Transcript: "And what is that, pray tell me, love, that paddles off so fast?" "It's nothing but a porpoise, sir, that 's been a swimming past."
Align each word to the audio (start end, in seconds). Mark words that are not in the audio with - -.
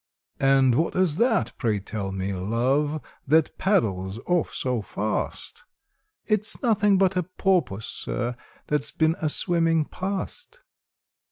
"And 0.39 0.73
what 0.73 0.95
is 0.95 1.17
that, 1.17 1.53
pray 1.59 1.79
tell 1.79 2.11
me, 2.11 2.33
love, 2.33 3.01
that 3.27 3.55
paddles 3.59 4.17
off 4.25 4.51
so 4.51 4.81
fast?" 4.81 5.63
"It's 6.25 6.63
nothing 6.63 6.97
but 6.97 7.15
a 7.15 7.21
porpoise, 7.21 7.85
sir, 7.85 8.35
that 8.65 8.83
's 8.83 8.89
been 8.89 9.15
a 9.21 9.29
swimming 9.29 9.85
past." 9.85 10.61